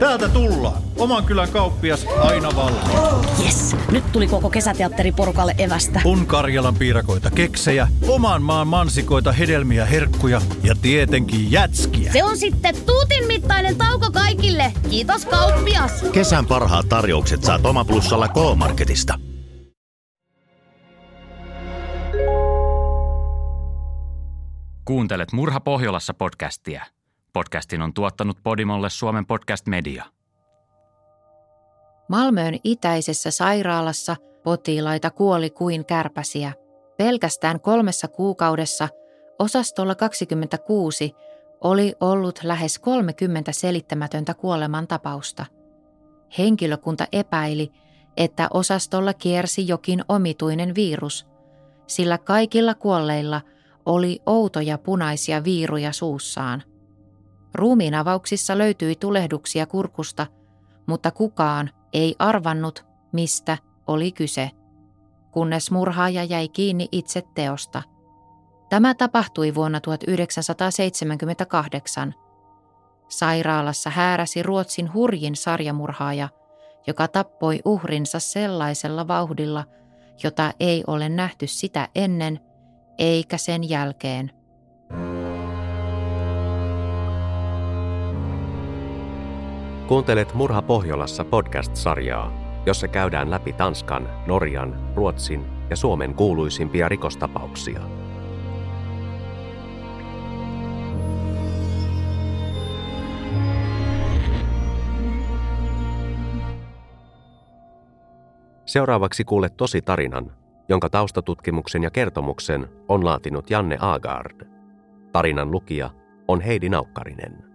Täältä 0.00 0.28
tullaan. 0.28 0.82
Oman 0.98 1.24
kylän 1.24 1.48
kauppias 1.48 2.06
aina 2.20 2.48
valmiina. 2.56 3.00
Yes, 3.44 3.76
nyt 3.92 4.12
tuli 4.12 4.26
koko 4.26 4.50
kesäteatteriporukalle 4.50 5.54
evästä. 5.58 6.00
On 6.04 6.26
Karjalan 6.26 6.74
piirakoita, 6.74 7.30
keksejä, 7.30 7.88
oman 8.08 8.42
maan 8.42 8.66
mansikoita, 8.66 9.32
hedelmiä, 9.32 9.84
herkkuja 9.84 10.40
ja 10.62 10.74
tietenkin 10.82 11.52
jätskiä. 11.52 12.12
Se 12.12 12.24
on 12.24 12.36
sitten 12.36 12.74
tuutin 12.86 13.26
mittainen 13.26 13.76
tauko 13.76 14.10
kaikille. 14.12 14.72
Kiitos 14.90 15.26
kauppias. 15.26 16.04
Kesän 16.12 16.46
parhaat 16.46 16.88
tarjoukset 16.88 17.44
saat 17.44 17.66
Omaplussalla 17.66 18.28
K-Marketista. 18.28 19.18
Kuuntelet 24.84 25.32
Murha 25.32 25.60
Pohjolassa 25.60 26.14
podcastia. 26.14 26.84
Podcastin 27.32 27.82
on 27.82 27.94
tuottanut 27.94 28.38
Podimolle 28.42 28.90
Suomen 28.90 29.26
podcast 29.26 29.66
media. 29.66 30.04
Malmöön 32.08 32.54
itäisessä 32.64 33.30
sairaalassa 33.30 34.16
potilaita 34.42 35.10
kuoli 35.10 35.50
kuin 35.50 35.84
kärpäsiä. 35.86 36.52
Pelkästään 36.96 37.60
kolmessa 37.60 38.08
kuukaudessa 38.08 38.88
osastolla 39.38 39.94
26 39.94 41.12
oli 41.60 41.94
ollut 42.00 42.40
lähes 42.42 42.78
30 42.78 43.52
selittämätöntä 43.52 44.34
kuolemantapausta. 44.34 45.46
Henkilökunta 46.38 47.06
epäili, 47.12 47.70
että 48.16 48.48
osastolla 48.54 49.14
kiersi 49.14 49.68
jokin 49.68 50.04
omituinen 50.08 50.74
virus, 50.74 51.26
sillä 51.86 52.18
kaikilla 52.18 52.74
kuolleilla 52.74 53.40
oli 53.86 54.20
outoja 54.26 54.78
punaisia 54.78 55.44
viiruja 55.44 55.92
suussaan. 55.92 56.62
Ruumiinavauksissa 57.54 58.58
löytyi 58.58 58.94
tulehduksia 58.94 59.66
kurkusta, 59.66 60.26
mutta 60.86 61.10
kukaan 61.10 61.70
ei 61.92 62.14
arvannut, 62.18 62.84
mistä 63.12 63.58
oli 63.86 64.12
kyse, 64.12 64.50
kunnes 65.30 65.70
murhaaja 65.70 66.24
jäi 66.24 66.48
kiinni 66.48 66.88
itse 66.92 67.22
teosta. 67.34 67.82
Tämä 68.68 68.94
tapahtui 68.94 69.54
vuonna 69.54 69.80
1978. 69.80 72.14
Sairaalassa 73.08 73.90
hääräsi 73.90 74.42
Ruotsin 74.42 74.94
hurjin 74.94 75.36
sarjamurhaaja, 75.36 76.28
joka 76.86 77.08
tappoi 77.08 77.60
uhrinsa 77.64 78.20
sellaisella 78.20 79.08
vauhdilla, 79.08 79.64
jota 80.24 80.52
ei 80.60 80.84
ole 80.86 81.08
nähty 81.08 81.46
sitä 81.46 81.88
ennen 81.94 82.40
eikä 82.98 83.38
sen 83.38 83.68
jälkeen. 83.68 84.39
Kuuntelet 89.90 90.34
Murha 90.34 90.62
Pohjolassa 90.62 91.24
podcast-sarjaa, 91.24 92.32
jossa 92.66 92.88
käydään 92.88 93.30
läpi 93.30 93.52
Tanskan, 93.52 94.08
Norjan, 94.26 94.92
Ruotsin 94.94 95.44
ja 95.70 95.76
Suomen 95.76 96.14
kuuluisimpia 96.14 96.88
rikostapauksia. 96.88 97.80
Seuraavaksi 108.66 109.24
kuulet 109.24 109.56
tosi 109.56 109.82
tarinan, 109.82 110.32
jonka 110.68 110.90
taustatutkimuksen 110.90 111.82
ja 111.82 111.90
kertomuksen 111.90 112.68
on 112.88 113.04
laatinut 113.04 113.50
Janne 113.50 113.76
Agard. 113.80 114.46
Tarinan 115.12 115.50
lukija 115.50 115.90
on 116.28 116.40
Heidi 116.40 116.68
Naukkarinen. 116.68 117.49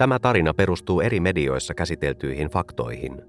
Tämä 0.00 0.18
tarina 0.18 0.54
perustuu 0.54 1.00
eri 1.00 1.20
medioissa 1.20 1.74
käsiteltyihin 1.74 2.48
faktoihin. 2.48 3.22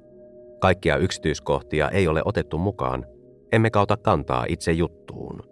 Kaikkia 0.59 0.97
yksityiskohtia 0.97 1.89
ei 1.89 2.07
ole 2.07 2.21
otettu 2.25 2.57
mukaan, 2.57 3.05
emme 3.51 3.69
kauta 3.69 3.97
kantaa 3.97 4.45
itse 4.49 4.71
juttuun. 4.71 5.43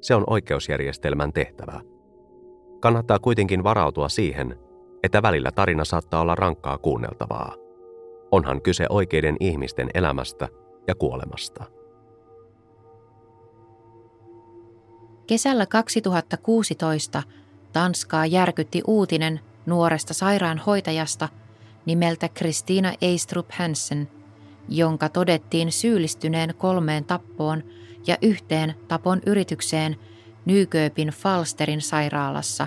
Se 0.00 0.14
on 0.14 0.24
oikeusjärjestelmän 0.26 1.32
tehtävä. 1.32 1.80
Kannattaa 2.80 3.18
kuitenkin 3.18 3.64
varautua 3.64 4.08
siihen, 4.08 4.58
että 5.02 5.22
välillä 5.22 5.50
tarina 5.50 5.84
saattaa 5.84 6.20
olla 6.20 6.34
rankkaa 6.34 6.78
kuunneltavaa. 6.78 7.54
Onhan 8.30 8.62
kyse 8.62 8.86
oikeiden 8.88 9.36
ihmisten 9.40 9.90
elämästä 9.94 10.48
ja 10.88 10.94
kuolemasta. 10.94 11.64
Kesällä 15.26 15.66
2016 15.66 17.22
Tanskaa 17.72 18.26
järkytti 18.26 18.82
uutinen 18.86 19.40
nuoresta 19.68 20.14
sairaanhoitajasta 20.14 21.28
nimeltä 21.86 22.28
Kristiina 22.28 22.92
Eistrup 23.00 23.50
Hansen, 23.52 24.08
jonka 24.68 25.08
todettiin 25.08 25.72
syyllistyneen 25.72 26.54
kolmeen 26.58 27.04
tappoon 27.04 27.62
ja 28.06 28.18
yhteen 28.22 28.74
tapon 28.88 29.20
yritykseen 29.26 29.96
Nyköpin 30.44 31.08
Falsterin 31.08 31.80
sairaalassa. 31.80 32.66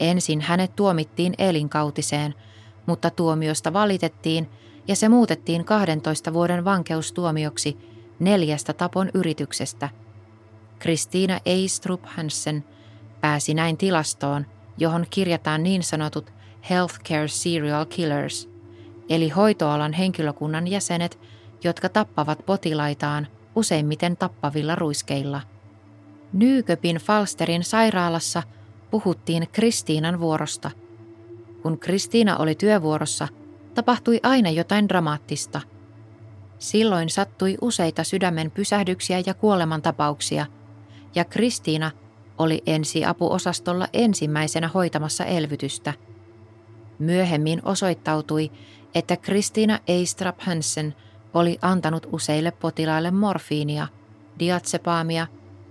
Ensin 0.00 0.40
hänet 0.40 0.76
tuomittiin 0.76 1.34
elinkautiseen, 1.38 2.34
mutta 2.86 3.10
tuomiosta 3.10 3.72
valitettiin 3.72 4.48
ja 4.88 4.96
se 4.96 5.08
muutettiin 5.08 5.64
12 5.64 6.32
vuoden 6.32 6.64
vankeustuomioksi 6.64 7.76
neljästä 8.18 8.72
tapon 8.72 9.10
yrityksestä. 9.14 9.88
Kristiina 10.78 11.40
Eistrup 11.46 12.00
Hansen 12.04 12.64
pääsi 13.20 13.54
näin 13.54 13.76
tilastoon, 13.76 14.46
johon 14.78 15.06
kirjataan 15.10 15.62
niin 15.62 15.82
sanotut 15.82 16.32
healthcare 16.70 17.28
serial 17.28 17.84
killers, 17.84 18.50
eli 19.08 19.28
hoitoalan 19.28 19.92
henkilökunnan 19.92 20.68
jäsenet, 20.68 21.18
jotka 21.64 21.88
tappavat 21.88 22.46
potilaitaan 22.46 23.26
useimmiten 23.54 24.16
tappavilla 24.16 24.74
ruiskeilla. 24.74 25.40
Nyköpin 26.32 26.96
Falsterin 26.96 27.64
sairaalassa 27.64 28.42
puhuttiin 28.90 29.48
Kristiinan 29.52 30.20
vuorosta. 30.20 30.70
Kun 31.62 31.78
Kristiina 31.78 32.36
oli 32.36 32.54
työvuorossa, 32.54 33.28
tapahtui 33.74 34.20
aina 34.22 34.50
jotain 34.50 34.88
dramaattista. 34.88 35.60
Silloin 36.58 37.10
sattui 37.10 37.56
useita 37.60 38.04
sydämen 38.04 38.50
pysähdyksiä 38.50 39.22
ja 39.26 39.34
kuolemantapauksia, 39.34 40.46
ja 41.14 41.24
Kristiina– 41.24 41.90
oli 42.38 42.62
ensiapuosastolla 42.66 43.88
ensimmäisenä 43.92 44.68
hoitamassa 44.68 45.24
elvytystä. 45.24 45.94
Myöhemmin 46.98 47.60
osoittautui, 47.64 48.50
että 48.94 49.16
Kristiina 49.16 49.78
Eistrap 49.88 50.40
Hansen 50.40 50.94
oli 51.34 51.58
antanut 51.62 52.06
useille 52.12 52.50
potilaille 52.50 53.10
morfiinia, 53.10 53.86
diatsepaamia 54.38 55.26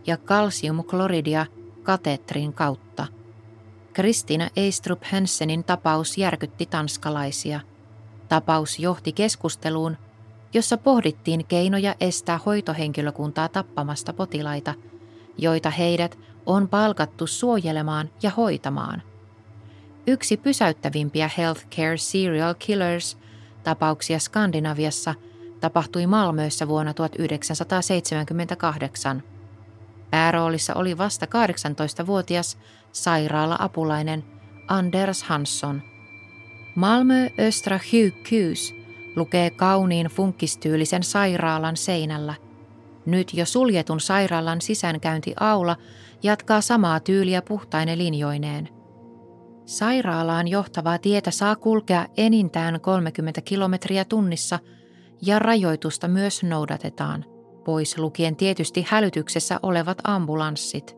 ja 0.08 0.18
kalsiumkloridia 0.18 1.46
kateetrin 1.84 2.54
kautta. 2.54 3.08
Kristina 3.94 4.50
Eistrup 4.56 5.04
Hansenin 5.12 5.64
tapaus 5.64 6.18
järkytti 6.18 6.66
tanskalaisia. 6.66 7.60
Tapaus 8.30 8.80
johti 8.80 9.12
keskusteluun, 9.12 9.98
jossa 10.54 10.78
pohdittiin 10.78 11.46
keinoja 11.46 11.96
estää 12.00 12.40
hoitohenkilökuntaa 12.46 13.50
tappamasta 13.50 14.14
potilaita, 14.14 14.74
joita 15.38 15.70
heidät 15.70 16.18
on 16.46 16.68
palkattu 16.68 17.28
suojelemaan 17.28 18.10
ja 18.24 18.30
hoitamaan. 18.30 19.02
Yksi 20.08 20.38
pysäyttävimpiä 20.38 21.30
healthcare 21.38 21.98
serial 21.98 22.56
killers 22.60 23.18
tapauksia 23.64 24.20
Skandinaviassa 24.20 25.16
tapahtui 25.60 26.08
Malmössä 26.08 26.68
vuonna 26.68 26.94
1978. 26.94 29.24
Pääroolissa 30.12 30.74
oli 30.74 30.98
vasta 30.98 31.26
18-vuotias 31.26 32.58
sairaala-apulainen 32.92 34.24
Anders 34.68 35.24
Hansson. 35.24 35.82
Malmö 36.76 37.30
Östra 37.40 37.80
Sjukhus 37.80 38.76
lukee 39.16 39.50
kauniin 39.50 40.08
funkistyylisen 40.08 41.04
sairaalan 41.04 41.78
seinällä. 41.78 42.34
Nyt 43.06 43.34
jo 43.34 43.46
suljetun 43.46 44.00
sairaalan 44.00 44.62
sisäänkäyntiaula 44.62 45.76
jatkaa 46.24 46.62
samaa 46.62 47.00
tyyliä 47.00 47.42
puhtaine 47.42 47.98
linjoineen. 47.98 48.70
Sairaalaan 49.66 50.48
johtavaa 50.48 50.98
tietä 50.98 51.32
saa 51.32 51.56
kulkea 51.56 52.06
enintään 52.18 52.82
30 52.82 53.42
kilometriä 53.42 54.06
tunnissa 54.06 54.60
ja 55.22 55.40
rajoitusta 55.40 56.08
myös 56.08 56.44
noudatetaan, 56.44 57.26
pois 57.66 57.98
lukien 57.98 58.36
tietysti 58.36 58.86
hälytyksessä 58.88 59.60
olevat 59.64 59.98
ambulanssit. 60.04 60.96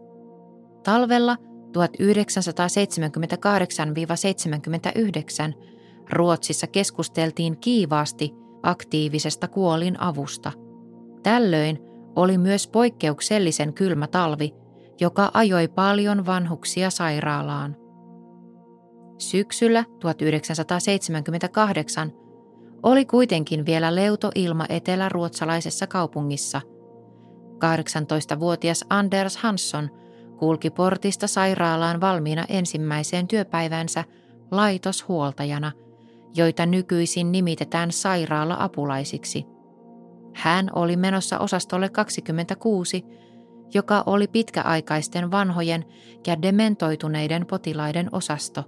Talvella 0.83 1.37
1978-79 1.39 1.41
Ruotsissa 6.09 6.67
keskusteltiin 6.67 7.57
kiivaasti 7.57 8.33
aktiivisesta 8.63 9.47
kuolin 9.47 10.01
avusta. 10.01 10.51
Tällöin 11.23 11.79
oli 12.15 12.37
myös 12.37 12.67
poikkeuksellisen 12.67 13.73
kylmä 13.73 14.07
talvi– 14.07 14.53
joka 14.99 15.31
ajoi 15.33 15.67
paljon 15.67 16.25
vanhuksia 16.25 16.89
sairaalaan. 16.89 17.75
Syksyllä 19.17 19.85
1978 19.99 22.11
oli 22.83 23.05
kuitenkin 23.05 23.65
vielä 23.65 23.95
leuto 23.95 24.31
ilma 24.35 24.65
eteläruotsalaisessa 24.69 25.87
kaupungissa. 25.87 26.61
18-vuotias 27.55 28.85
Anders 28.89 29.37
Hansson 29.37 29.89
kulki 30.39 30.69
portista 30.69 31.27
sairaalaan 31.27 32.01
valmiina 32.01 32.45
ensimmäiseen 32.49 33.27
työpäivänsä 33.27 34.03
laitoshuoltajana, 34.51 35.71
joita 36.35 36.65
nykyisin 36.65 37.31
nimitetään 37.31 37.91
sairaala-apulaisiksi. 37.91 39.54
Hän 40.35 40.69
oli 40.75 40.97
menossa 40.97 41.39
osastolle 41.39 41.89
26, 41.89 43.05
joka 43.73 44.03
oli 44.05 44.27
pitkäaikaisten 44.27 45.31
vanhojen 45.31 45.85
ja 46.27 46.41
dementoituneiden 46.41 47.45
potilaiden 47.45 48.09
osasto. 48.11 48.63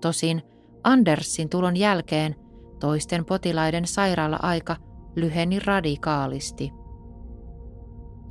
Tosin 0.00 0.42
Andersin 0.84 1.48
tulon 1.48 1.76
jälkeen 1.76 2.34
toisten 2.80 3.24
potilaiden 3.24 3.86
sairaala-aika 3.86 4.76
lyheni 5.16 5.58
radikaalisti. 5.58 6.72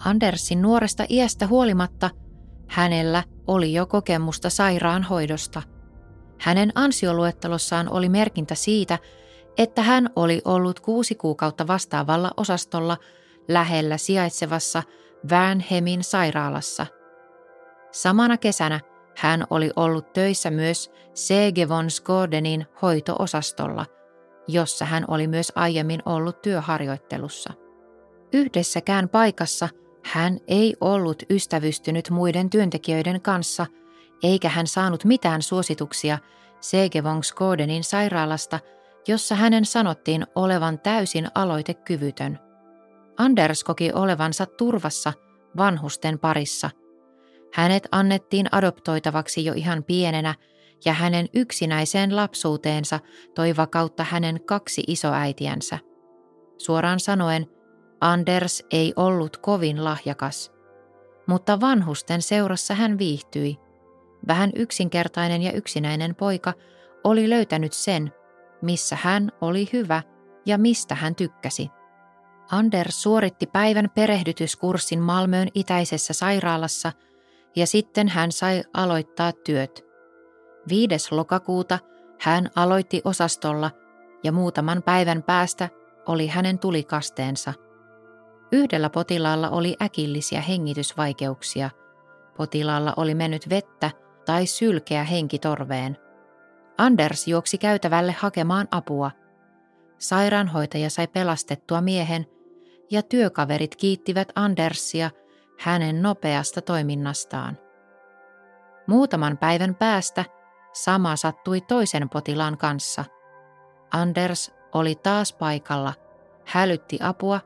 Andersin 0.06 0.62
nuoresta 0.62 1.06
iästä 1.10 1.48
huolimatta 1.48 2.10
hänellä 2.70 3.24
oli 3.48 3.74
jo 3.74 3.86
kokemusta 3.86 4.50
sairaanhoidosta. 4.50 5.62
Hänen 6.40 6.72
ansioluettelossaan 6.76 7.90
oli 7.90 8.10
merkintä 8.10 8.56
siitä, 8.56 9.00
että 9.58 9.82
hän 9.82 10.10
oli 10.16 10.42
ollut 10.46 10.80
kuusi 10.80 11.16
kuukautta 11.16 11.68
vastaavalla 11.68 12.32
osastolla 12.38 12.98
lähellä 13.48 13.98
sijaitsevassa 13.98 14.84
Värnhemin 15.30 16.04
sairaalassa. 16.04 16.86
Samana 17.92 18.38
kesänä 18.38 18.80
hän 19.18 19.44
oli 19.50 19.72
ollut 19.76 20.14
töissä 20.14 20.52
myös 20.52 20.92
Segevon 21.14 21.92
Skordenin 21.92 22.66
hoitoosastolla, 22.82 23.86
jossa 24.48 24.86
hän 24.86 25.06
oli 25.08 25.28
myös 25.28 25.52
aiemmin 25.56 26.00
ollut 26.06 26.42
työharjoittelussa. 26.42 27.54
Yhdessäkään 28.34 29.10
paikassa 29.10 29.70
hän 30.06 30.40
ei 30.48 30.76
ollut 30.82 31.24
ystävystynyt 31.30 32.10
muiden 32.10 32.50
työntekijöiden 32.50 33.22
kanssa, 33.22 33.66
eikä 34.24 34.50
hän 34.50 34.68
saanut 34.68 35.06
mitään 35.06 35.42
suosituksia 35.42 36.18
Segevon 36.62 37.24
Skordenin 37.24 37.84
sairaalasta, 37.84 38.60
jossa 39.08 39.36
hänen 39.36 39.66
sanottiin 39.66 40.26
olevan 40.36 40.80
täysin 40.80 41.28
aloitekyvytön. 41.36 42.40
Anders 43.18 43.64
koki 43.64 43.92
olevansa 43.94 44.46
turvassa 44.46 45.14
vanhusten 45.58 46.20
parissa. 46.20 46.70
Hänet 47.54 47.88
annettiin 47.92 48.48
adoptoitavaksi 48.52 49.46
jo 49.46 49.54
ihan 49.54 49.84
pienenä 49.84 50.36
ja 50.86 50.94
hänen 50.94 51.28
yksinäiseen 51.34 52.16
lapsuuteensa 52.16 53.00
toi 53.36 53.58
vakautta 53.58 54.04
hänen 54.04 54.46
kaksi 54.46 54.84
isoäitiänsä. 54.88 55.80
Suoraan 56.58 57.00
sanoen, 57.00 57.48
Anders 58.02 58.64
ei 58.72 58.94
ollut 58.96 59.38
kovin 59.38 59.84
lahjakas, 59.84 60.52
mutta 61.28 61.62
vanhusten 61.62 62.22
seurassa 62.22 62.74
hän 62.74 62.98
viihtyi. 62.98 63.58
Vähän 64.28 64.52
yksinkertainen 64.56 65.42
ja 65.42 65.52
yksinäinen 65.52 66.16
poika 66.16 66.54
oli 67.04 67.30
löytänyt 67.30 67.74
sen, 67.74 68.12
missä 68.64 68.98
hän 69.02 69.32
oli 69.42 69.70
hyvä 69.74 70.02
ja 70.46 70.58
mistä 70.58 70.96
hän 70.96 71.16
tykkäsi. 71.16 71.70
Anders 72.52 73.04
suoritti 73.04 73.46
päivän 73.46 73.90
perehdytyskurssin 73.96 75.00
Malmöön 75.00 75.48
itäisessä 75.54 76.14
sairaalassa 76.14 76.92
ja 77.56 77.68
sitten 77.68 78.08
hän 78.08 78.32
sai 78.32 78.64
aloittaa 78.74 79.32
työt. 79.32 79.86
5. 80.68 81.16
lokakuuta 81.16 81.80
hän 82.20 82.50
aloitti 82.56 83.02
osastolla 83.06 83.72
ja 84.24 84.32
muutaman 84.32 84.84
päivän 84.84 85.24
päästä 85.24 85.70
oli 86.06 86.28
hänen 86.28 86.60
tulikasteensa. 86.60 87.54
Yhdellä 88.52 88.90
potilaalla 88.90 89.50
oli 89.50 89.76
äkillisiä 89.82 90.42
hengitysvaikeuksia. 90.42 91.70
Potilaalla 92.38 92.94
oli 92.98 93.16
mennyt 93.16 93.50
vettä 93.50 93.92
tai 94.26 94.46
sylkeä 94.46 95.04
henkitorveen. 95.04 95.98
Anders 96.78 97.28
juoksi 97.28 97.58
käytävälle 97.58 98.16
hakemaan 98.20 98.68
apua. 98.72 99.12
Sairaanhoitaja 99.98 100.90
sai 100.90 101.08
pelastettua 101.08 101.82
miehen 101.82 102.26
ja 102.92 103.04
työkaverit 103.04 103.76
kiittivät 103.76 104.32
Andersia 104.36 105.12
hänen 105.60 106.02
nopeasta 106.02 106.62
toiminnastaan. 106.62 107.58
Muutaman 108.88 109.38
päivän 109.38 109.76
päästä 109.76 110.26
sama 110.74 111.16
sattui 111.16 111.62
toisen 111.62 112.10
potilaan 112.10 112.58
kanssa. 112.58 113.06
Anders 113.92 114.52
oli 114.74 114.96
taas 114.96 115.34
paikalla, 115.34 115.94
hälytti 116.46 117.00
apua 117.02 117.40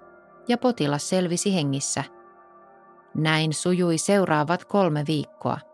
ja 0.48 0.58
potilas 0.58 1.10
selvisi 1.10 1.56
hengissä. 1.56 2.04
Näin 3.16 3.54
sujui 3.54 3.98
seuraavat 3.98 4.66
kolme 4.66 5.04
viikkoa. 5.08 5.67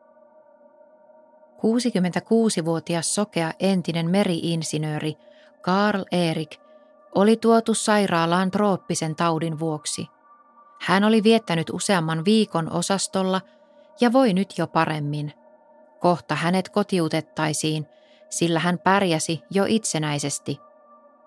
66-vuotias 1.63 3.15
sokea 3.15 3.51
entinen 3.59 4.09
meriinsinööri 4.09 5.17
Karl 5.61 6.03
Erik 6.11 6.57
oli 7.15 7.37
tuotu 7.37 7.73
sairaalaan 7.73 8.51
trooppisen 8.51 9.15
taudin 9.15 9.59
vuoksi. 9.59 10.07
Hän 10.81 11.03
oli 11.03 11.23
viettänyt 11.23 11.69
useamman 11.69 12.25
viikon 12.25 12.71
osastolla 12.71 13.41
ja 14.01 14.13
voi 14.13 14.33
nyt 14.33 14.53
jo 14.57 14.67
paremmin. 14.67 15.33
Kohta 15.99 16.35
hänet 16.35 16.69
kotiutettaisiin, 16.69 17.87
sillä 18.29 18.59
hän 18.59 18.79
pärjäsi 18.79 19.41
jo 19.51 19.65
itsenäisesti. 19.67 20.59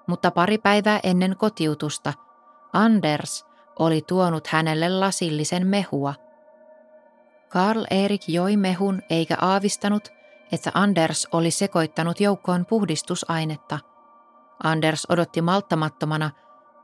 Mutta 0.07 0.31
pari 0.31 0.59
päivää 0.59 1.01
ennen 1.03 1.37
kotiutusta 1.37 2.13
Anders 2.73 3.47
oli 3.79 4.03
tuonut 4.07 4.47
hänelle 4.47 4.89
lasillisen 4.89 5.67
mehua. 5.67 6.15
Karl 7.49 7.85
Erik 7.91 8.29
joi 8.29 8.57
mehun 8.57 9.03
eikä 9.11 9.37
aavistanut, 9.41 10.09
että 10.53 10.71
Anders 10.75 11.29
oli 11.33 11.51
sekoittanut 11.51 12.21
joukkoon 12.21 12.67
puhdistusainetta. 12.67 13.79
Anders 14.63 15.07
odotti 15.09 15.43
malttamattomana, 15.43 16.31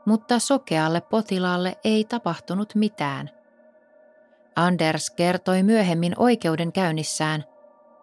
mutta 0.05 0.39
sokealle 0.39 1.01
potilaalle 1.01 1.77
ei 1.83 2.03
tapahtunut 2.03 2.75
mitään. 2.75 3.29
Anders 4.55 5.09
kertoi 5.09 5.63
myöhemmin 5.63 6.13
oikeudenkäynnissään, 6.17 7.43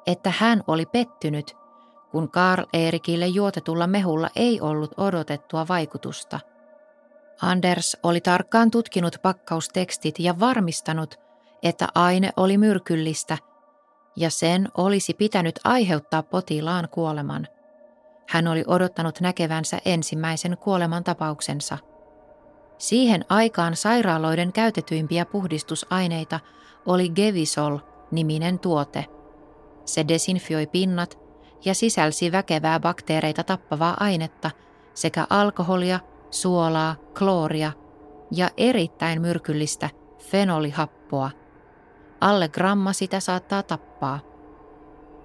että 0.06 0.32
hän 0.38 0.62
oli 0.66 0.86
pettynyt, 0.86 1.56
kun 2.10 2.30
Karl 2.30 2.64
Erikille 2.72 3.26
juotetulla 3.26 3.86
mehulla 3.86 4.30
ei 4.36 4.60
ollut 4.60 4.94
odotettua 4.96 5.68
vaikutusta. 5.68 6.40
Anders 7.42 7.96
oli 8.02 8.20
tarkkaan 8.20 8.70
tutkinut 8.70 9.16
pakkaustekstit 9.22 10.18
ja 10.18 10.40
varmistanut, 10.40 11.14
että 11.62 11.88
aine 11.94 12.30
oli 12.36 12.58
myrkyllistä– 12.58 13.38
ja 14.16 14.30
sen 14.30 14.68
olisi 14.76 15.14
pitänyt 15.14 15.60
aiheuttaa 15.64 16.22
potilaan 16.22 16.88
kuoleman. 16.90 17.48
Hän 18.28 18.48
oli 18.48 18.64
odottanut 18.66 19.20
näkevänsä 19.20 19.78
ensimmäisen 19.84 20.56
kuoleman 20.58 21.04
tapauksensa. 21.04 21.78
Siihen 22.78 23.24
aikaan 23.28 23.76
sairaaloiden 23.76 24.52
käytetyimpiä 24.52 25.26
puhdistusaineita 25.26 26.40
oli 26.86 27.08
Gevisol-niminen 27.08 28.58
tuote. 28.58 29.04
Se 29.84 30.08
desinfioi 30.08 30.66
pinnat 30.66 31.18
ja 31.64 31.74
sisälsi 31.74 32.32
väkevää 32.32 32.80
bakteereita 32.80 33.44
tappavaa 33.44 33.96
ainetta 34.00 34.50
sekä 34.94 35.26
alkoholia, 35.30 36.00
suolaa, 36.30 36.96
klooria 37.18 37.72
ja 38.30 38.50
erittäin 38.56 39.20
myrkyllistä 39.20 39.90
fenolihappoa– 40.18 41.30
Alle 42.20 42.48
gramma 42.48 42.92
sitä 42.92 43.20
saattaa 43.20 43.62
tappaa. 43.62 44.18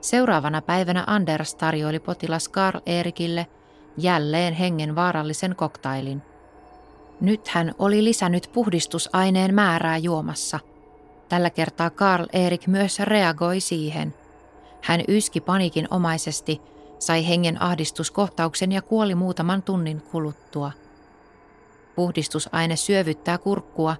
Seuraavana 0.01 0.61
päivänä 0.61 1.03
Anders 1.07 1.55
tarjoili 1.55 1.99
potilas 1.99 2.49
Karl 2.49 2.79
Erikille 2.85 3.47
jälleen 3.97 4.53
hengen 4.53 4.95
vaarallisen 4.95 5.55
koktailin. 5.55 6.21
Nyt 7.21 7.47
hän 7.47 7.75
oli 7.79 8.03
lisännyt 8.03 8.49
puhdistusaineen 8.53 9.53
määrää 9.53 9.97
juomassa. 9.97 10.59
Tällä 11.29 11.49
kertaa 11.49 11.89
Karl 11.89 12.25
Erik 12.33 12.67
myös 12.67 12.99
reagoi 12.99 13.59
siihen. 13.59 14.13
Hän 14.81 15.01
yski 15.07 15.41
panikin 15.41 15.87
omaisesti, 15.91 16.61
sai 16.99 17.27
hengen 17.27 17.61
ahdistuskohtauksen 17.61 18.71
ja 18.71 18.81
kuoli 18.81 19.15
muutaman 19.15 19.63
tunnin 19.63 20.01
kuluttua. 20.01 20.71
Puhdistusaine 21.95 22.75
syövyttää 22.75 23.37
kurkkua, 23.37 23.95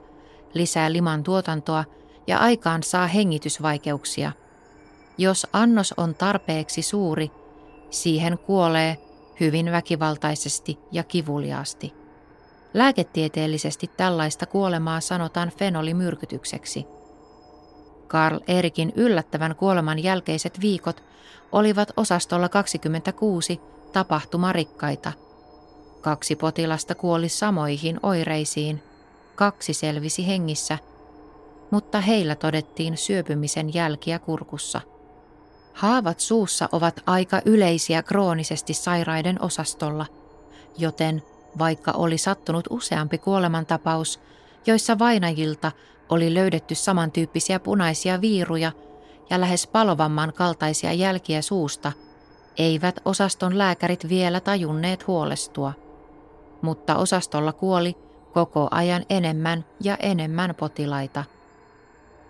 lisää 0.54 0.92
liman 0.92 1.24
tuotantoa 1.24 1.84
ja 2.28 2.38
aikaan 2.38 2.84
saa 2.84 3.08
hengitysvaikeuksia. 3.08 4.32
Jos 5.18 5.48
annos 5.54 5.94
on 5.98 6.16
tarpeeksi 6.16 6.82
suuri, 6.82 7.32
siihen 7.90 8.38
kuolee 8.38 8.98
hyvin 9.40 9.72
väkivaltaisesti 9.72 10.80
ja 10.92 11.04
kivuliaasti. 11.04 11.94
Lääketieteellisesti 12.74 13.92
tällaista 13.98 14.46
kuolemaa 14.46 15.02
sanotaan 15.02 15.50
fenolimyrkytykseksi. 15.50 16.86
Karl 18.08 18.40
Erikin 18.48 18.94
yllättävän 18.96 19.56
kuoleman 19.56 20.04
jälkeiset 20.04 20.62
viikot 20.62 21.04
olivat 21.52 21.92
osastolla 21.98 22.50
26 22.50 23.62
tapahtumarikkaita. 23.94 25.14
Kaksi 26.02 26.36
potilasta 26.36 26.96
kuoli 26.96 27.30
samoihin 27.30 28.00
oireisiin, 28.04 28.84
kaksi 29.36 29.74
selvisi 29.74 30.28
hengissä, 30.28 30.78
mutta 31.76 32.02
heillä 32.02 32.36
todettiin 32.36 32.98
syöpymisen 32.98 33.74
jälkiä 33.74 34.20
kurkussa. 34.20 34.82
Haavat 35.74 36.20
suussa 36.20 36.70
ovat 36.72 37.04
aika 37.06 37.42
yleisiä 37.46 38.04
kroonisesti 38.04 38.74
sairaiden 38.74 39.42
osastolla, 39.42 40.06
joten 40.78 41.24
vaikka 41.60 41.92
oli 41.92 42.18
sattunut 42.18 42.68
useampi 42.70 43.18
kuolemantapaus, 43.18 44.20
joissa 44.66 45.00
vainajilta 45.00 45.72
oli 46.10 46.34
löydetty 46.34 46.76
samantyyppisiä 46.76 47.60
punaisia 47.60 48.22
viiruja 48.22 48.72
ja 49.30 49.42
lähes 49.42 49.68
palovamman 49.68 50.34
kaltaisia 50.34 50.94
jälkiä 50.94 51.42
suusta, 51.42 51.92
eivät 52.58 53.00
osaston 53.06 53.58
lääkärit 53.58 54.10
vielä 54.10 54.40
tajunneet 54.40 55.08
huolestua. 55.08 55.74
Mutta 56.62 56.96
osastolla 56.96 57.54
kuoli 57.54 57.96
koko 58.34 58.68
ajan 58.72 59.06
enemmän 59.10 59.66
ja 59.84 59.98
enemmän 59.98 60.56
potilaita. 60.56 61.35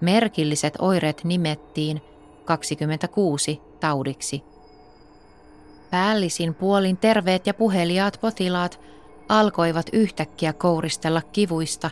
Merkilliset 0.02 0.74
oireet 0.80 1.24
nimettiin 1.24 2.02
26 2.46 3.62
taudiksi. 3.80 4.44
Päällisin 5.92 6.56
puolin 6.56 6.98
terveet 6.98 7.48
ja 7.48 7.54
puheliaat 7.54 8.18
potilaat 8.22 8.80
alkoivat 9.30 9.86
yhtäkkiä 9.94 10.54
kouristella 10.54 11.22
kivuista 11.22 11.92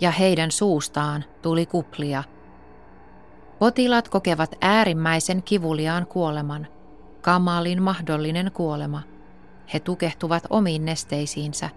ja 0.00 0.10
heidän 0.10 0.50
suustaan 0.50 1.24
tuli 1.42 1.66
kuplia. 1.66 2.24
Potilaat 3.58 4.08
kokevat 4.08 4.54
äärimmäisen 4.60 5.42
kivuliaan 5.42 6.06
kuoleman, 6.06 6.66
kamalin 7.20 7.82
mahdollinen 7.82 8.50
kuolema. 8.52 9.02
He 9.74 9.80
tukehtuvat 9.80 10.42
omiin 10.50 10.84
nesteisiinsä. 10.84 11.70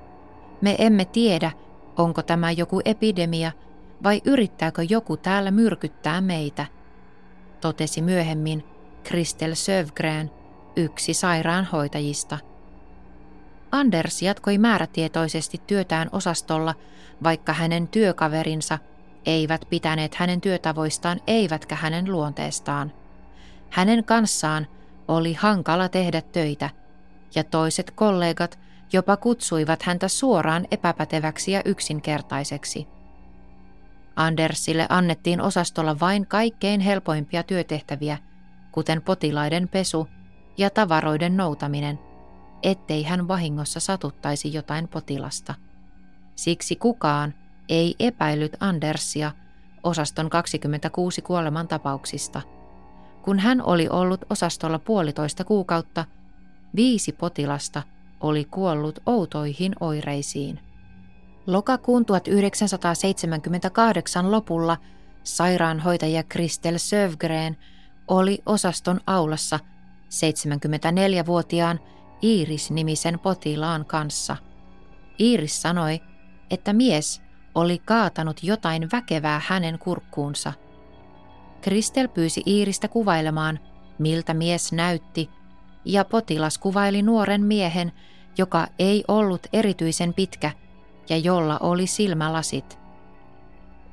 Me 0.61 0.75
emme 0.79 1.05
tiedä, 1.05 1.51
onko 1.97 2.23
tämä 2.23 2.51
joku 2.51 2.81
epidemia 2.85 3.51
vai 4.03 4.21
yrittääkö 4.25 4.83
joku 4.89 5.17
täällä 5.17 5.51
myrkyttää 5.51 6.21
meitä, 6.21 6.65
totesi 7.61 8.01
myöhemmin 8.01 8.63
Kristel 9.03 9.55
Sövgren, 9.55 10.31
yksi 10.75 11.13
sairaanhoitajista– 11.13 12.37
Anders 13.71 14.21
jatkoi 14.21 14.57
määrätietoisesti 14.57 15.61
työtään 15.67 16.09
osastolla, 16.11 16.75
vaikka 17.23 17.53
hänen 17.53 17.87
työkaverinsa 17.87 18.79
eivät 19.25 19.65
pitäneet 19.69 20.15
hänen 20.15 20.41
työtavoistaan 20.41 21.21
eivätkä 21.27 21.75
hänen 21.75 22.11
luonteestaan. 22.11 22.91
Hänen 23.69 24.03
kanssaan 24.03 24.67
oli 25.07 25.33
hankala 25.33 25.89
tehdä 25.89 26.21
töitä, 26.21 26.69
ja 27.35 27.43
toiset 27.43 27.91
kollegat 27.91 28.59
jopa 28.93 29.17
kutsuivat 29.17 29.83
häntä 29.83 30.07
suoraan 30.07 30.67
epäpäteväksi 30.71 31.51
ja 31.51 31.61
yksinkertaiseksi. 31.65 32.87
Andersille 34.15 34.85
annettiin 34.89 35.41
osastolla 35.41 35.99
vain 35.99 36.27
kaikkein 36.27 36.81
helpoimpia 36.81 37.43
työtehtäviä, 37.43 38.17
kuten 38.71 39.01
potilaiden 39.01 39.67
pesu 39.67 40.07
ja 40.57 40.69
tavaroiden 40.69 41.37
noutaminen– 41.37 41.99
ettei 42.63 43.03
hän 43.03 43.27
vahingossa 43.27 43.79
satuttaisi 43.79 44.53
jotain 44.53 44.87
potilasta. 44.87 45.55
Siksi 46.35 46.75
kukaan 46.75 47.33
ei 47.69 47.95
epäillyt 47.99 48.57
Andersia 48.59 49.31
osaston 49.83 50.29
26 50.29 51.21
kuolemantapauksista. 51.21 52.41
Kun 53.21 53.39
hän 53.39 53.61
oli 53.61 53.89
ollut 53.89 54.25
osastolla 54.29 54.79
puolitoista 54.79 55.43
kuukautta, 55.43 56.05
viisi 56.75 57.11
potilasta 57.11 57.83
oli 58.19 58.45
kuollut 58.45 58.99
outoihin 59.05 59.75
oireisiin. 59.79 60.59
Lokakuun 61.47 62.05
1978 62.05 64.31
lopulla 64.31 64.77
sairaanhoitaja 65.23 66.23
Kristel 66.23 66.77
Sövgren 66.77 67.57
oli 68.07 68.41
osaston 68.45 68.99
aulassa 69.07 69.59
74-vuotiaan 70.09 71.79
Iiris-nimisen 72.23 73.19
potilaan 73.19 73.85
kanssa. 73.85 74.37
Iiris 75.19 75.61
sanoi, 75.61 75.99
että 76.49 76.73
mies 76.73 77.21
oli 77.55 77.81
kaatanut 77.85 78.43
jotain 78.43 78.87
väkevää 78.91 79.41
hänen 79.47 79.79
kurkkuunsa. 79.79 80.53
Kristel 81.61 82.07
pyysi 82.07 82.43
Iiristä 82.47 82.87
kuvailemaan, 82.87 83.59
miltä 83.99 84.33
mies 84.33 84.71
näytti, 84.71 85.29
ja 85.85 86.05
potilas 86.05 86.57
kuvaili 86.57 87.01
nuoren 87.01 87.43
miehen, 87.43 87.91
joka 88.37 88.67
ei 88.79 89.03
ollut 89.07 89.47
erityisen 89.53 90.13
pitkä 90.13 90.51
ja 91.09 91.17
jolla 91.17 91.57
oli 91.59 91.87
silmälasit. 91.87 92.79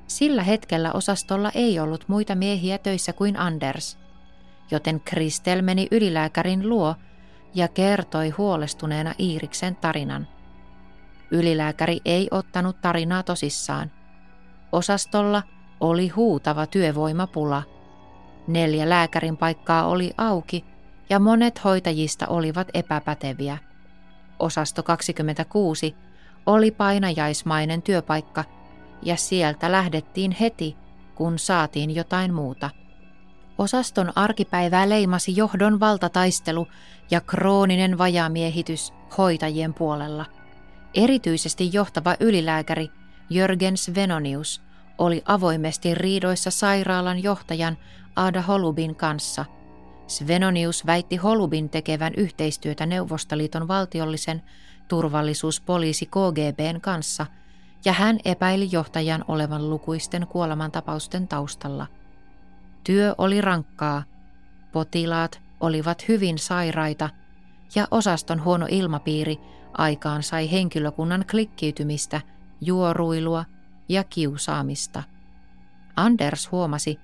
Sillä 0.07 0.43
hetkellä 0.43 0.93
osastolla 0.93 1.51
ei 1.55 1.81
ollut 1.81 2.05
muita 2.09 2.35
miehiä 2.35 2.79
töissä 2.79 3.13
kuin 3.13 3.39
Anders, 3.39 3.99
joten 4.71 5.01
Kristel 5.01 5.63
meni 5.63 5.89
ylilääkärin 5.91 6.69
luo– 6.69 6.95
ja 7.55 7.69
kertoi 7.69 8.31
huolestuneena 8.31 9.15
Iiriksen 9.21 9.77
tarinan. 9.77 10.29
Ylilääkäri 11.31 12.01
ei 12.05 12.29
ottanut 12.31 12.81
tarinaa 12.81 13.23
tosissaan. 13.23 13.91
Osastolla 14.73 15.43
oli 15.81 16.09
huutava 16.09 16.67
työvoimapula. 16.67 17.63
Neljä 18.47 18.89
lääkärin 18.89 19.37
paikkaa 19.37 19.87
oli 19.87 20.13
auki 20.19 20.65
ja 21.11 21.19
monet 21.19 21.65
hoitajista 21.65 22.27
olivat 22.27 22.69
epäpäteviä. 22.75 23.59
Osasto 24.39 24.83
26 24.83 25.95
oli 26.47 26.71
painajaismainen 26.71 27.83
työpaikka 27.83 28.45
ja 29.03 29.17
sieltä 29.17 29.73
lähdettiin 29.73 30.31
heti, 30.41 30.77
kun 31.15 31.39
saatiin 31.39 31.95
jotain 31.95 32.35
muuta– 32.35 32.71
Osaston 33.59 34.13
arkipäivää 34.15 34.89
leimasi 34.89 35.37
johdon 35.37 35.81
valtataistelu 35.81 36.69
ja 37.11 37.21
krooninen 37.21 37.99
vajamiehitys 37.99 38.93
hoitajien 39.19 39.75
puolella. 39.75 40.27
Erityisesti 40.95 41.71
johtava 41.73 42.17
ylilääkäri 42.21 42.91
Jörgens 43.31 43.95
Venonius 43.95 44.63
oli 44.99 45.23
avoimesti 45.25 45.95
riidoissa 45.95 46.51
sairaalan 46.51 47.23
johtajan 47.23 47.79
Ada 48.17 48.43
Holubin 48.43 48.97
kanssa. 48.97 49.45
Svenonius 50.07 50.87
väitti 50.87 51.17
Holubin 51.17 51.71
tekevän 51.71 52.15
yhteistyötä 52.17 52.87
Neuvostoliiton 52.87 53.69
valtiollisen 53.69 54.43
turvallisuuspoliisi 54.89 56.07
KGBn 56.07 56.81
kanssa, 56.81 57.27
ja 57.85 57.93
hän 57.93 58.19
epäili 58.25 58.69
johtajan 58.73 59.25
olevan 59.29 59.71
lukuisten 59.71 60.27
kuolemantapausten 60.27 61.29
taustalla– 61.29 61.87
Työ 62.89 63.15
oli 63.19 63.41
rankkaa, 63.41 64.03
potilaat 64.73 65.41
olivat 65.61 66.09
hyvin 66.09 66.39
sairaita 66.39 67.11
ja 67.75 67.89
osaston 67.91 68.45
huono 68.45 68.67
ilmapiiri 68.71 69.39
aikaan 69.73 70.23
sai 70.23 70.53
henkilökunnan 70.53 71.25
klikkiytymistä, 71.31 72.21
juoruilua 72.61 73.45
ja 73.89 74.05
kiusaamista. 74.05 75.03
Anders 75.97 76.53
huomasi, 76.53 77.01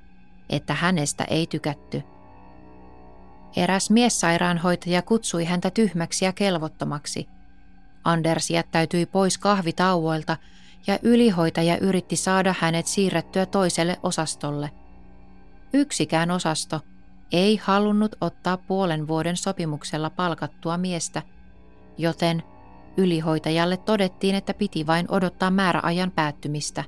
että 0.51 0.75
hänestä 0.75 1.25
ei 1.25 1.47
tykätty. 1.47 2.03
Eräs 3.57 3.91
miessairaanhoitaja 3.91 5.03
kutsui 5.03 5.45
häntä 5.45 5.71
tyhmäksi 5.71 6.25
ja 6.25 6.33
kelvottomaksi. 6.33 7.29
Anders 8.05 8.51
jättäytyi 8.51 9.07
pois 9.07 9.39
kahvitauoilta 9.39 10.37
ja 10.87 10.99
ylihoitaja 11.03 11.79
yritti 11.79 12.17
saada 12.17 12.55
hänet 12.59 12.87
siirrettyä 12.87 13.47
toiselle 13.47 13.99
osastolle– 14.03 14.71
Yksikään 15.75 16.31
osasto 16.31 16.81
ei 17.33 17.57
halunnut 17.57 18.17
ottaa 18.21 18.57
puolen 18.57 19.09
vuoden 19.09 19.37
sopimuksella 19.37 20.11
palkattua 20.11 20.79
miestä, 20.79 21.23
joten 21.99 22.43
ylihoitajalle 22.97 23.77
todettiin, 23.77 24.35
että 24.35 24.55
piti 24.55 24.87
vain 24.87 25.07
odottaa 25.11 25.51
määräajan 25.51 26.11
päättymistä. 26.11 26.85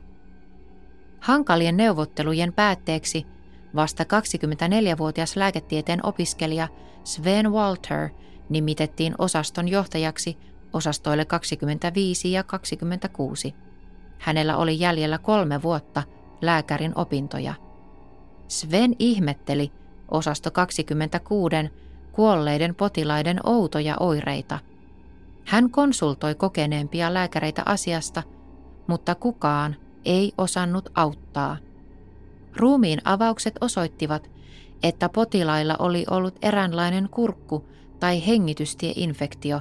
Hankalien 1.21 1.77
neuvottelujen 1.77 2.53
päätteeksi 2.53 3.27
vasta 3.75 4.03
24-vuotias 4.05 5.37
lääketieteen 5.37 6.07
opiskelija 6.07 6.69
Sven 7.05 7.53
Walter 7.53 8.09
nimitettiin 8.49 9.15
osaston 9.19 9.69
johtajaksi 9.69 10.39
osastoille 10.73 11.25
25 11.25 12.33
ja 12.33 12.43
26. 12.45 13.55
Hänellä 14.19 14.57
oli 14.57 14.81
jäljellä 14.81 15.19
kolme 15.19 15.63
vuotta 15.63 16.03
lääkärin 16.43 16.93
opintoja– 16.95 17.55
Sven 18.49 18.97
ihmetteli 18.99 19.73
osasto 20.11 20.51
26 20.51 21.57
kuolleiden 22.13 22.75
potilaiden 22.75 23.41
outoja 23.45 23.97
oireita. 24.01 24.59
Hän 25.45 25.71
konsultoi 25.71 26.35
kokeneempia 26.35 27.15
lääkäreitä 27.15 27.63
asiasta, 27.67 28.23
mutta 28.87 29.15
kukaan 29.15 29.77
ei 30.05 30.33
osannut 30.39 30.89
auttaa. 30.95 31.57
Ruumiin 32.57 33.01
avaukset 33.05 33.55
osoittivat, 33.61 34.31
että 34.83 35.09
potilailla 35.09 35.77
oli 35.79 36.05
ollut 36.11 36.39
eräänlainen 36.43 37.09
kurkku- 37.11 37.65
tai 38.01 38.27
hengitystieinfektio, 38.27 39.61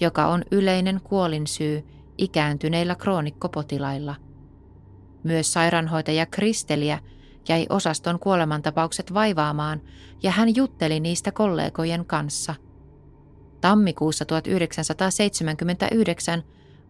joka 0.00 0.26
on 0.26 0.44
yleinen 0.50 1.00
kuolinsyy 1.04 1.84
ikääntyneillä 2.18 2.94
kroonikkopotilailla. 2.94 4.14
Myös 5.24 5.52
sairaanhoitaja 5.52 6.26
Kristeliä 6.26 6.98
jäi 7.48 7.66
osaston 7.68 8.18
kuolemantapaukset 8.18 9.14
vaivaamaan 9.14 9.80
ja 10.22 10.30
hän 10.30 10.56
jutteli 10.56 11.00
niistä 11.00 11.32
kollegojen 11.32 12.06
kanssa. 12.06 12.54
Tammikuussa 13.60 14.24
1979 14.24 16.42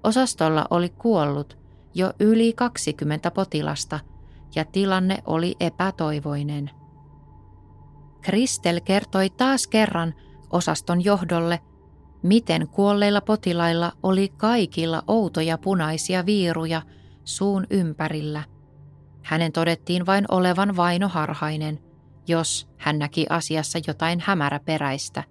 osastolla 0.04 0.66
oli 0.70 0.88
kuollut 0.88 1.58
jo 1.94 2.12
yli 2.20 2.52
20 2.52 3.30
potilasta 3.30 4.00
ja 4.54 4.64
tilanne 4.64 5.18
oli 5.26 5.56
epätoivoinen. 5.60 6.70
Kristel 8.20 8.80
kertoi 8.80 9.30
taas 9.30 9.66
kerran 9.66 10.14
osaston 10.50 11.04
johdolle, 11.04 11.60
miten 12.24 12.68
kuolleilla 12.68 13.20
potilailla 13.20 13.92
oli 14.02 14.28
kaikilla 14.36 15.02
outoja 15.06 15.58
punaisia 15.58 16.26
viiruja 16.26 16.82
suun 17.24 17.66
ympärillä. 17.70 18.42
Hänen 19.22 19.52
todettiin 19.52 20.06
vain 20.06 20.24
olevan 20.30 20.76
vainoharhainen, 20.76 21.78
jos 22.26 22.68
hän 22.78 22.98
näki 22.98 23.26
asiassa 23.30 23.78
jotain 23.86 24.20
hämäräperäistä. 24.20 25.24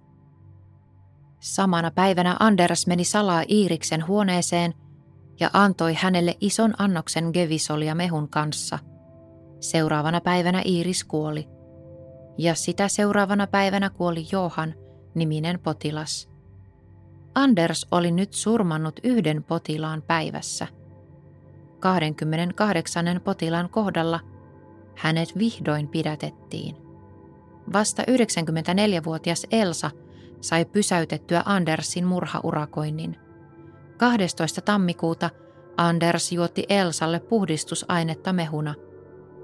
Samana 1.40 1.90
päivänä 1.90 2.36
Anders 2.40 2.86
meni 2.86 3.04
salaa 3.04 3.42
Iiriksen 3.48 4.06
huoneeseen 4.06 4.74
ja 5.40 5.50
antoi 5.52 5.94
hänelle 5.94 6.36
ison 6.40 6.74
annoksen 6.78 7.30
gevisolia 7.32 7.94
mehun 7.94 8.28
kanssa. 8.28 8.78
Seuraavana 9.60 10.20
päivänä 10.20 10.62
Iiris 10.66 11.04
kuoli. 11.04 11.48
Ja 12.38 12.54
sitä 12.54 12.88
seuraavana 12.88 13.46
päivänä 13.46 13.90
kuoli 13.90 14.26
Johan, 14.32 14.74
niminen 15.14 15.58
potilas. 15.58 16.33
Anders 17.34 17.86
oli 17.90 18.10
nyt 18.10 18.32
surmannut 18.32 19.00
yhden 19.02 19.44
potilaan 19.44 20.02
päivässä. 20.02 20.66
28. 21.80 23.20
potilaan 23.24 23.68
kohdalla 23.68 24.20
hänet 24.96 25.38
vihdoin 25.38 25.88
pidätettiin. 25.88 26.76
Vasta 27.72 28.02
94-vuotias 28.02 29.46
Elsa 29.50 29.90
sai 30.40 30.64
pysäytettyä 30.64 31.42
Andersin 31.44 32.06
murhaurakoinnin. 32.06 33.16
12. 33.96 34.60
tammikuuta 34.60 35.30
Anders 35.76 36.32
juotti 36.32 36.66
Elsalle 36.68 37.20
puhdistusainetta 37.20 38.32
mehuna. 38.32 38.74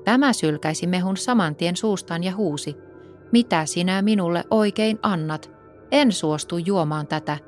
Tämä 0.05 0.33
sylkäisi 0.33 0.87
mehun 0.87 1.17
saman 1.17 1.57
tien 1.57 1.77
suustaan 1.77 2.25
ja 2.25 2.35
huusi, 2.35 2.77
mitä 3.33 3.67
sinä 3.67 4.03
minulle 4.03 4.45
oikein 4.51 4.99
annat? 5.03 5.51
En 5.91 6.13
suostu 6.13 6.59
juomaan 6.59 7.07
tätä. 7.07 7.39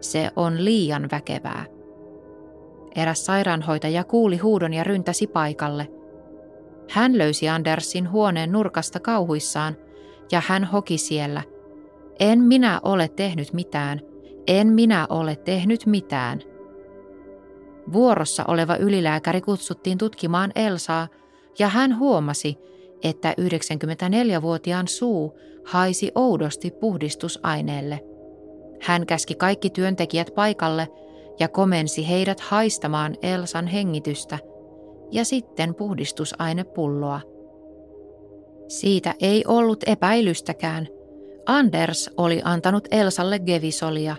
Se 0.00 0.30
on 0.36 0.64
liian 0.64 1.08
väkevää. 1.10 1.64
Eräs 2.96 3.26
sairaanhoitaja 3.26 4.04
kuuli 4.04 4.36
huudon 4.36 4.74
ja 4.74 4.84
ryntäsi 4.84 5.26
paikalle. 5.26 5.88
Hän 6.90 7.18
löysi 7.18 7.48
Andersin 7.48 8.10
huoneen 8.10 8.52
nurkasta 8.52 9.00
kauhuissaan 9.00 9.76
ja 10.32 10.42
hän 10.46 10.64
hoki 10.64 10.98
siellä. 10.98 11.42
En 12.20 12.40
minä 12.40 12.80
ole 12.82 13.08
tehnyt 13.08 13.52
mitään. 13.52 14.00
En 14.46 14.68
minä 14.68 15.06
ole 15.10 15.36
tehnyt 15.36 15.86
mitään. 15.86 16.40
Vuorossa 17.92 18.44
oleva 18.48 18.76
ylilääkäri 18.76 19.40
kutsuttiin 19.40 19.98
tutkimaan 19.98 20.52
Elsaa 20.54 21.08
ja 21.58 21.68
hän 21.68 21.98
huomasi, 21.98 22.58
että 23.02 23.34
94-vuotiaan 23.40 24.88
suu 24.88 25.38
haisi 25.64 26.12
oudosti 26.14 26.70
puhdistusaineelle. 26.70 28.15
Hän 28.80 29.06
käski 29.06 29.34
kaikki 29.34 29.70
työntekijät 29.70 30.30
paikalle 30.34 30.88
ja 31.40 31.48
komensi 31.48 32.08
heidät 32.08 32.40
haistamaan 32.40 33.16
Elsan 33.22 33.66
hengitystä 33.66 34.38
ja 35.12 35.24
sitten 35.24 35.74
puhdistusainepulloa. 35.74 37.20
Siitä 38.68 39.14
ei 39.20 39.44
ollut 39.46 39.84
epäilystäkään. 39.86 40.88
Anders 41.46 42.10
oli 42.16 42.40
antanut 42.44 42.88
Elsalle 42.90 43.38
gevisolia. 43.38 44.16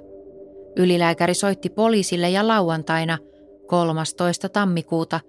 Ylilääkäri 0.78 1.34
soitti 1.34 1.70
poliisille 1.70 2.30
ja 2.30 2.48
lauantaina 2.48 3.18
13. 3.68 4.50
tammikuuta 4.50 5.20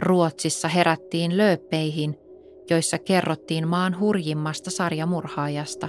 Ruotsissa 0.00 0.68
herättiin 0.68 1.36
lööppeihin– 1.36 2.18
joissa 2.70 2.98
kerrottiin 2.98 3.68
maan 3.68 4.00
hurjimmasta 4.00 4.70
sarjamurhaajasta. 4.70 5.88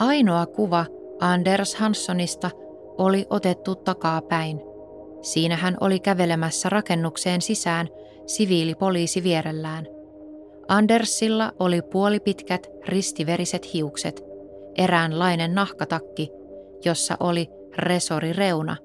Ainoa 0.00 0.46
kuva 0.46 0.86
Anders 1.20 1.74
Hanssonista 1.74 2.50
oli 2.98 3.26
otettu 3.30 3.74
takapäin. 3.74 4.60
Siinä 5.22 5.56
hän 5.56 5.76
oli 5.80 6.00
kävelemässä 6.00 6.68
rakennukseen 6.68 7.40
sisään 7.40 7.88
siviilipoliisi 8.26 9.22
vierellään. 9.22 9.86
Andersilla 10.68 11.52
oli 11.58 11.82
puolipitkät 11.82 12.70
ristiveriset 12.86 13.74
hiukset, 13.74 14.24
eräänlainen 14.78 15.54
nahkatakki, 15.54 16.30
jossa 16.84 17.16
oli 17.20 17.48
resori 17.76 18.32
reuna, 18.32 18.76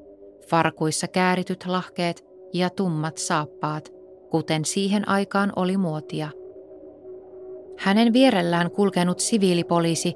farkuissa 0.50 1.08
käärityt 1.08 1.66
lahkeet 1.66 2.24
ja 2.54 2.70
tummat 2.70 3.18
saappaat 3.18 3.94
kuten 4.30 4.66
siihen 4.66 5.10
aikaan 5.10 5.54
oli 5.56 5.78
muotia. 5.78 6.30
Hänen 7.78 8.14
vierellään 8.14 8.72
kulkenut 8.72 9.20
siviilipoliisi 9.20 10.16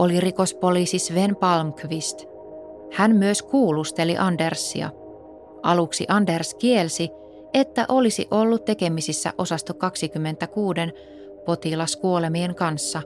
oli 0.00 0.20
rikospoliisi 0.20 0.98
Sven 0.98 1.36
Palmqvist. 1.36 2.24
Hän 2.92 3.16
myös 3.16 3.42
kuulusteli 3.42 4.16
Andersia. 4.18 4.90
Aluksi 5.62 6.04
Anders 6.08 6.54
kielsi, 6.54 7.08
että 7.54 7.84
olisi 7.88 8.28
ollut 8.30 8.64
tekemisissä 8.64 9.32
osasto 9.38 9.74
26 9.74 10.80
potilaskuolemien 11.44 12.54
kanssa. 12.54 13.02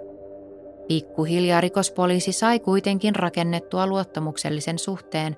Pikkuhiljaa 0.89 1.61
rikospoliisi 1.61 2.33
sai 2.33 2.61
kuitenkin 2.61 3.17
rakennettua 3.17 3.87
luottamuksellisen 3.87 4.79
suhteen. 4.79 5.37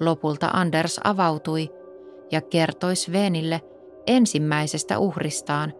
Lopulta 0.00 0.50
Anders 0.52 1.00
avautui 1.04 1.70
ja 2.32 2.40
kertoi 2.40 2.96
Svenille, 2.96 3.60
ensimmäisestä 4.06 4.98
uhristaan, 4.98 5.72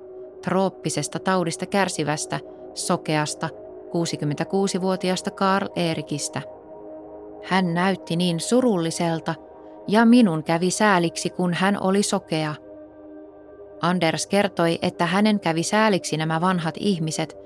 trooppisesta 0.44 1.18
taudista 1.18 1.66
kärsivästä, 1.66 2.40
sokeasta, 2.75 3.49
66-vuotiaasta 3.88 5.31
Karl 5.31 5.68
Erikistä. 5.77 6.42
Hän 7.44 7.74
näytti 7.74 8.16
niin 8.16 8.40
surulliselta, 8.40 9.35
ja 9.88 10.05
minun 10.05 10.44
kävi 10.44 10.70
sääliksi, 10.70 11.31
kun 11.31 11.55
hän 11.55 11.83
oli 11.83 12.03
sokea. 12.03 12.55
Anders 13.81 14.27
kertoi, 14.27 14.79
että 14.83 15.07
hänen 15.07 15.40
kävi 15.40 15.62
sääliksi 15.62 16.16
nämä 16.16 16.40
vanhat 16.40 16.74
ihmiset, 16.79 17.37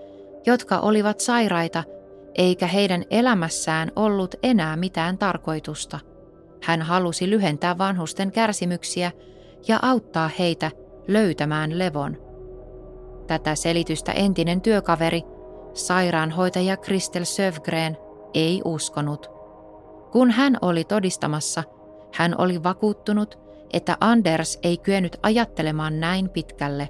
jotka 0.46 0.78
olivat 0.78 1.20
sairaita, 1.20 1.85
eikä 2.35 2.66
heidän 2.66 3.05
elämässään 3.11 3.92
ollut 3.96 4.35
enää 4.42 4.76
mitään 4.76 5.18
tarkoitusta. 5.18 5.98
Hän 6.62 6.83
halusi 6.83 7.31
lyhentää 7.31 7.78
vanhusten 7.78 8.33
kärsimyksiä 8.33 9.12
ja 9.68 9.78
auttaa 9.83 10.31
heitä 10.38 10.70
löytämään 11.09 11.78
levon. 11.78 12.16
Tätä 13.26 13.55
selitystä 13.55 14.12
entinen 14.12 14.61
työkaveri, 14.61 15.22
sairaanhoitaja 15.74 16.76
Kristel 16.76 17.24
Sövgren, 17.24 17.96
ei 18.35 18.62
uskonut. 18.64 19.30
Kun 20.12 20.30
hän 20.30 20.56
oli 20.62 20.85
todistamassa, 20.85 21.64
hän 22.14 22.35
oli 22.38 22.62
vakuuttunut, 22.62 23.38
että 23.72 23.96
Anders 24.00 24.58
ei 24.62 24.76
kyennyt 24.76 25.16
ajattelemaan 25.22 26.00
näin 26.00 26.28
pitkälle. 26.28 26.88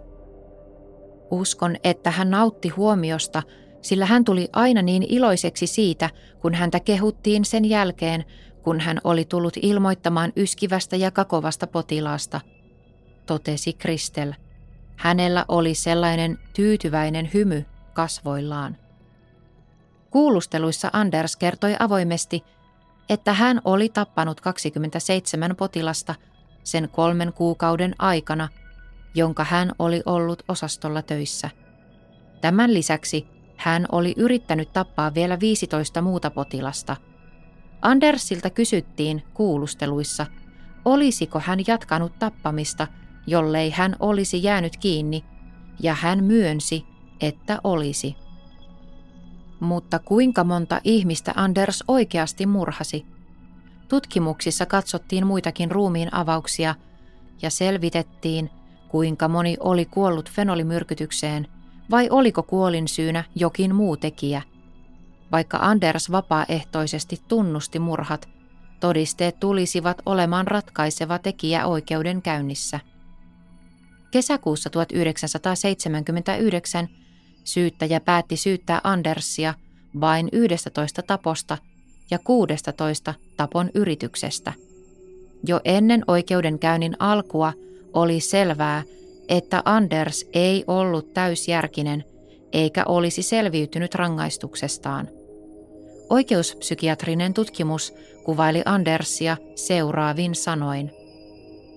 Uskon, 1.31 1.77
että 1.85 2.11
hän 2.11 2.31
nautti 2.31 2.69
huomiosta, 2.69 3.43
sillä 3.83 4.07
hän 4.07 4.25
tuli 4.25 4.49
aina 4.53 4.83
niin 4.83 5.07
iloiseksi 5.09 5.67
siitä, 5.67 6.11
kun 6.41 6.55
häntä 6.55 6.81
kehuttiin 6.81 7.45
sen 7.45 7.65
jälkeen, 7.65 8.25
kun 8.63 8.81
hän 8.81 9.01
oli 9.05 9.25
tullut 9.25 9.57
ilmoittamaan 9.63 10.33
yskivästä 10.37 10.97
ja 10.97 11.11
kakovasta 11.11 11.67
potilaasta– 11.67 12.41
totesi 13.27 13.73
Kristel. 13.73 14.33
Hänellä 14.97 15.45
oli 15.49 15.75
sellainen 15.75 16.39
tyytyväinen 16.55 17.31
hymy 17.35 17.65
kasvoillaan. 17.93 18.77
Kuulusteluissa 20.11 20.91
Anders 20.93 21.37
kertoi 21.37 21.77
avoimesti, 21.79 22.45
että 23.09 23.33
hän 23.33 23.61
oli 23.65 23.89
tappanut 23.89 24.41
27 24.41 25.57
potilasta 25.57 26.15
sen 26.65 26.89
kolmen 26.89 27.33
kuukauden 27.33 27.95
aikana, 27.99 28.49
jonka 29.15 29.45
hän 29.45 29.73
oli 29.79 30.03
ollut 30.07 30.43
osastolla 30.49 31.03
töissä. 31.03 31.51
Tämän 32.41 32.75
lisäksi 32.75 33.27
hän 33.57 33.87
oli 33.93 34.15
yrittänyt 34.17 34.73
tappaa 34.73 35.15
vielä 35.15 35.41
15 35.41 36.03
muuta 36.03 36.31
potilasta. 36.31 36.97
Andersilta 37.83 38.51
kysyttiin 38.51 39.23
kuulusteluissa, 39.35 40.27
olisiko 40.85 41.41
hän 41.41 41.59
jatkanut 41.67 42.19
tappamista– 42.19 42.87
jollei 43.27 43.71
hän 43.71 43.97
olisi 44.01 44.43
jäänyt 44.43 44.77
kiinni 44.77 45.25
ja 45.81 45.95
hän 45.95 46.25
myönsi, 46.25 46.85
että 47.23 47.59
olisi. 47.65 48.17
Mutta 49.61 49.99
kuinka 49.99 50.45
monta 50.45 50.81
ihmistä 50.85 51.33
Anders 51.37 51.85
oikeasti 51.89 52.47
murhasi? 52.47 53.07
Tutkimuksissa 53.89 54.67
katsottiin 54.67 55.27
muitakin 55.27 55.71
ruumiin 55.71 56.15
avauksia 56.15 56.75
ja 57.43 57.51
selvitettiin, 57.51 58.51
kuinka 58.89 59.29
moni 59.29 59.57
oli 59.61 59.85
kuollut 59.85 60.31
fenolimyrkytykseen 60.31 61.49
vai 61.91 62.09
oliko 62.11 62.43
kuolin 62.43 62.89
syynä 62.89 63.25
jokin 63.35 63.75
muu 63.75 63.97
tekijä. 63.97 64.43
Vaikka 65.33 65.59
Anders 65.59 66.11
vapaaehtoisesti 66.11 67.21
tunnusti 67.29 67.79
murhat, 67.79 68.29
todisteet 68.81 69.41
tulisivat 69.41 70.03
olemaan 70.07 70.47
ratkaiseva 70.47 71.19
tekijä 71.19 71.67
oikeudenkäynnissä. 71.67 72.81
Kesäkuussa 74.11 74.71
1979 74.71 76.89
syyttäjä 77.45 78.01
päätti 78.01 78.37
syyttää 78.37 78.81
Andersia 78.85 79.55
vain 80.01 80.29
11 80.33 81.03
taposta 81.03 81.59
ja 82.11 82.19
16 82.19 83.15
tapon 83.37 83.71
yrityksestä. 83.75 84.53
Jo 85.47 85.61
ennen 85.65 86.05
oikeudenkäynnin 86.07 86.97
alkua 86.99 87.53
oli 87.93 88.21
selvää, 88.21 88.83
että 89.29 89.63
Anders 89.65 90.27
ei 90.33 90.65
ollut 90.67 91.15
täysjärkinen 91.15 92.05
eikä 92.53 92.85
olisi 92.85 93.23
selviytynyt 93.23 93.95
rangaistuksestaan. 93.95 95.09
Oikeuspsykiatrinen 96.11 97.35
tutkimus 97.35 97.95
kuvaili 98.25 98.63
Andersia 98.65 99.37
seuraavin 99.55 100.35
sanoin. 100.35 100.91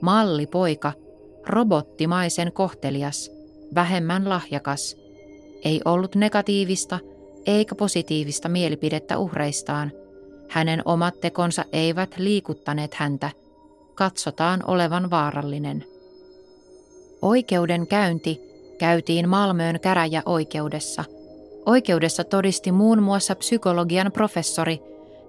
Mallipoika, 0.02 0.94
robottimaisen 1.48 2.52
kohtelias, 2.52 3.32
vähemmän 3.76 4.30
lahjakas. 4.30 4.98
Ei 5.66 5.82
ollut 5.86 6.16
negatiivista 6.16 7.00
eikä 7.46 7.76
positiivista 7.76 8.50
mielipidettä 8.50 9.18
uhreistaan. 9.18 9.92
Hänen 10.50 10.82
omat 10.86 11.20
tekonsa 11.22 11.66
eivät 11.74 12.18
liikuttaneet 12.18 12.94
häntä. 12.94 13.30
Katsotaan 13.96 14.64
olevan 14.68 15.10
vaarallinen. 15.10 15.86
Oikeudenkäynti 17.22 18.42
käytiin 18.78 19.30
Malmöön 19.30 19.80
käräjäoikeudessa. 19.80 21.04
Oikeudessa 21.66 22.24
todisti 22.24 22.72
muun 22.72 23.04
muassa 23.04 23.36
psykologian 23.36 24.12
professori, 24.12 24.80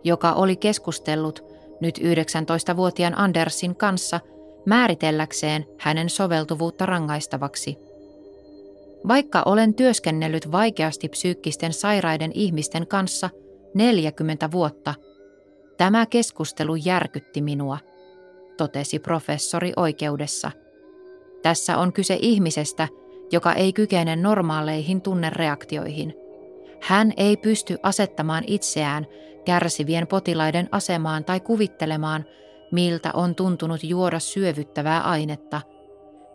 joka 0.05 0.33
oli 0.33 0.57
keskustellut 0.57 1.45
nyt 1.81 1.99
19-vuotiaan 1.99 3.19
Andersin 3.19 3.77
kanssa 3.77 4.21
määritelläkseen 4.67 5.67
hänen 5.79 6.11
soveltuvuutta 6.11 6.87
rangaistavaksi. 6.87 7.86
Vaikka 9.09 9.43
olen 9.47 9.75
työskennellyt 9.75 10.53
vaikeasti 10.53 11.09
psyykkisten 11.09 11.73
sairaiden 11.73 12.31
ihmisten 12.35 12.87
kanssa 12.87 13.31
40 13.75 14.51
vuotta, 14.51 14.95
tämä 15.77 16.07
keskustelu 16.07 16.77
järkytti 16.77 17.43
minua, 17.43 17.79
totesi 18.57 18.99
professori 18.99 19.73
oikeudessa– 19.77 20.51
tässä 21.47 21.79
on 21.79 21.93
kyse 21.93 22.19
ihmisestä, 22.21 22.89
joka 23.33 23.53
ei 23.53 23.73
kykene 23.73 24.17
normaaleihin 24.17 25.03
tunnereaktioihin. 25.03 26.15
Hän 26.83 27.13
ei 27.17 27.37
pysty 27.37 27.79
asettamaan 27.83 28.45
itseään 28.47 29.07
kärsivien 29.45 30.07
potilaiden 30.07 30.69
asemaan 30.73 31.25
tai 31.25 31.41
kuvittelemaan, 31.41 32.25
miltä 32.73 33.11
on 33.15 33.35
tuntunut 33.35 33.85
juoda 33.85 34.19
syövyttävää 34.19 35.01
ainetta. 35.01 35.61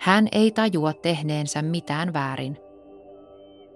Hän 0.01 0.27
ei 0.31 0.51
tajua 0.51 0.93
tehneensä 0.93 1.61
mitään 1.61 2.13
väärin. 2.13 2.57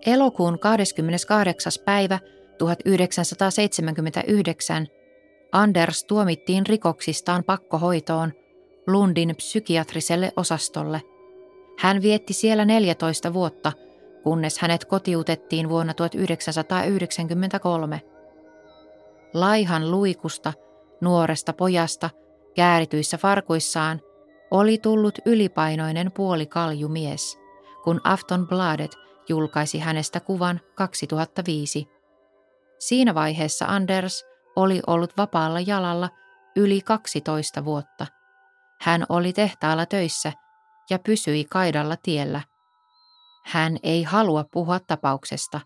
Elokuun 0.06 0.60
28. 0.60 1.72
päivä 1.86 2.20
1979 2.58 4.88
Anders 5.52 6.04
tuomittiin 6.04 6.66
rikoksistaan 6.66 7.44
pakkohoitoon 7.44 8.34
Lundin 8.88 9.36
psykiatriselle 9.36 10.32
osastolle– 10.38 11.02
hän 11.80 12.02
vietti 12.02 12.34
siellä 12.34 12.66
14 12.66 13.34
vuotta, 13.34 13.72
kunnes 14.24 14.60
hänet 14.60 14.86
kotiutettiin 14.86 15.70
vuonna 15.70 15.94
1993. 15.94 18.02
Laihan 19.34 19.92
luikusta, 19.92 20.54
nuoresta 21.02 21.54
pojasta, 21.54 22.10
käärityissä 22.56 23.18
farkuissaan, 23.18 24.02
oli 24.52 24.78
tullut 24.78 25.20
ylipainoinen 25.26 26.12
puolikaljumies, 26.12 27.40
kun 27.84 28.02
Afton 28.04 28.48
Bladet 28.48 28.96
julkaisi 29.30 29.80
hänestä 29.80 30.20
kuvan 30.20 30.62
2005. 30.76 31.88
Siinä 32.80 33.16
vaiheessa 33.16 33.66
Anders 33.66 34.26
oli 34.56 34.82
ollut 34.88 35.18
vapaalla 35.18 35.60
jalalla 35.60 36.10
yli 36.56 36.82
12 36.82 37.66
vuotta. 37.66 38.08
Hän 38.82 39.06
oli 39.10 39.34
tehtaalla 39.34 39.86
töissä– 39.86 40.34
ja 40.90 41.00
pysyi 41.00 41.46
kaidalla 41.46 41.96
tiellä. 42.04 42.42
Hän 43.46 43.78
ei 43.84 44.04
halua 44.04 44.46
puhua 44.52 44.80
tapauksesta. 44.80 45.62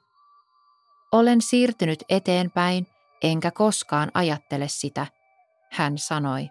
Olen 1.12 1.42
siirtynyt 1.42 2.04
eteenpäin, 2.10 2.88
enkä 3.24 3.52
koskaan 3.52 4.12
ajattele 4.14 4.68
sitä, 4.68 5.08
hän 5.72 5.98
sanoi. 5.98 6.50